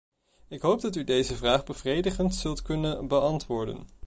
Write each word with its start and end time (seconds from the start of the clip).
Ik 0.47 0.61
hoop 0.61 0.81
dat 0.81 0.95
u 0.95 1.03
deze 1.03 1.35
vraag 1.35 1.63
bevredigend 1.63 2.35
zult 2.35 2.61
kunnen 2.61 3.07
beantwoorden. 3.07 3.87